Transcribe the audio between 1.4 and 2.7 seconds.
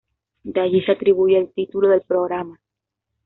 título del programa.